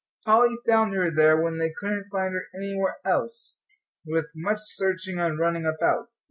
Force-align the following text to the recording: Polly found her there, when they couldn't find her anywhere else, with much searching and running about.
Polly 0.25 0.55
found 0.67 0.95
her 0.95 1.11
there, 1.11 1.39
when 1.39 1.59
they 1.59 1.69
couldn't 1.79 2.09
find 2.11 2.33
her 2.33 2.47
anywhere 2.55 2.97
else, 3.05 3.61
with 4.03 4.31
much 4.35 4.61
searching 4.63 5.19
and 5.19 5.37
running 5.37 5.63
about. 5.67 6.07